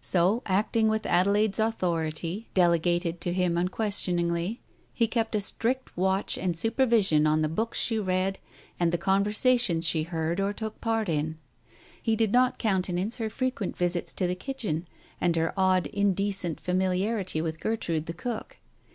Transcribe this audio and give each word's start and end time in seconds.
So, 0.00 0.40
acting 0.46 0.88
with 0.88 1.04
Adelaide's 1.04 1.58
authority, 1.58 2.48
delegated 2.54 3.20
to 3.20 3.34
him, 3.34 3.58
unquestioningly, 3.58 4.62
he 4.94 5.06
kept 5.06 5.34
a 5.34 5.42
strict 5.42 5.94
watch 5.94 6.38
and 6.38 6.56
supervision 6.56 7.26
on 7.26 7.42
the 7.42 7.50
books 7.50 7.78
she 7.80 7.98
read, 7.98 8.38
and 8.80 8.92
the 8.92 8.96
conversations 8.96 9.86
she 9.86 10.04
heard 10.04 10.40
or 10.40 10.54
took 10.54 10.80
part 10.80 11.10
in. 11.10 11.36
He 12.00 12.16
did 12.16 12.32
not 12.32 12.56
countenance 12.56 13.18
her 13.18 13.28
frequent 13.28 13.76
visits 13.76 14.14
to 14.14 14.26
the 14.26 14.34
kitchen 14.34 14.88
and 15.20 15.36
her 15.36 15.52
odd 15.54 15.88
indecent 15.88 16.60
familiarity 16.60 17.42
with 17.42 17.60
Gertrude 17.60 18.06
the 18.06 18.14
cook. 18.14 18.56